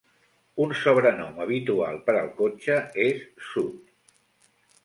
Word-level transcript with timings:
Un 0.63 0.71
sobrenom 0.79 1.37
habitual 1.45 2.01
per 2.07 2.17
al 2.23 2.31
cotxe 2.41 2.81
és 3.07 3.23
"Sud". 3.51 3.79